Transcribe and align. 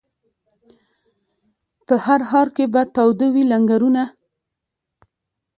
په 1.87 1.95
هر 2.05 2.19
ښار 2.29 2.47
کي 2.55 2.65
به 2.73 2.81
تاوده 2.95 3.27
وي 3.33 3.43
لنګرونه 3.51 4.03